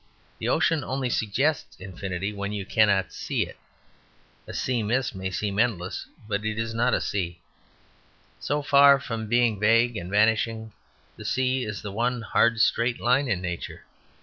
[0.39, 3.55] The ocean only suggests infinity when you cannot see it;
[4.47, 7.39] a sea mist may seem endless, but not a sea.
[8.39, 10.71] So far from being vague and vanishing,
[11.17, 13.85] the sea is the one hard straight line in Nature.